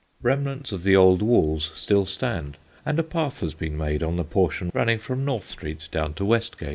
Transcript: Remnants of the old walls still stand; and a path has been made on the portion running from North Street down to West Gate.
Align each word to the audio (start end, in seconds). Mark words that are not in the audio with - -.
Remnants 0.23 0.71
of 0.71 0.81
the 0.81 0.95
old 0.95 1.21
walls 1.21 1.71
still 1.75 2.07
stand; 2.07 2.57
and 2.87 2.97
a 2.97 3.03
path 3.03 3.39
has 3.41 3.53
been 3.53 3.77
made 3.77 4.01
on 4.01 4.15
the 4.15 4.23
portion 4.23 4.71
running 4.73 4.97
from 4.97 5.23
North 5.23 5.43
Street 5.45 5.87
down 5.91 6.15
to 6.15 6.25
West 6.25 6.57
Gate. 6.57 6.69